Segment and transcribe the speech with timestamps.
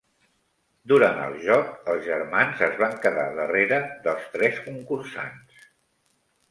[0.91, 5.63] Durant el joc, els germans es van quedar darrere dels tres concursants.